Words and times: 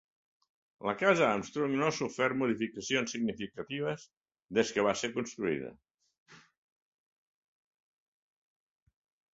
La 0.89 0.93
Casa 1.01 1.25
Armstrong 1.33 1.75
no 1.81 1.89
ha 1.89 1.95
sofert 1.97 2.39
modificacions 2.39 3.13
significatives 3.17 4.07
des 4.61 4.73
que 4.77 4.87
va 4.89 4.97
ser 5.03 5.13
construïda. 5.19 5.71